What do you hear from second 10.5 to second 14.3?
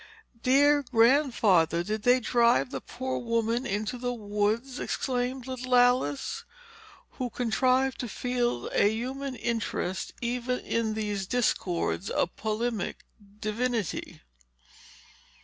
in these discords of polemic divinity.